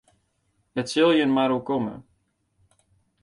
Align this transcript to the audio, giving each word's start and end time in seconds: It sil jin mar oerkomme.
It 0.81 0.85
sil 0.91 1.11
jin 1.17 1.31
mar 1.35 1.51
oerkomme. 1.55 1.95